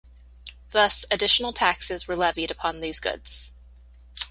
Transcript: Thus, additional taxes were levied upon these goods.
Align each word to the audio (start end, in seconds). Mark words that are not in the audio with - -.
Thus, 0.71 1.05
additional 1.11 1.53
taxes 1.53 2.07
were 2.07 2.15
levied 2.15 2.49
upon 2.49 2.79
these 2.79 2.99
goods. 2.99 3.53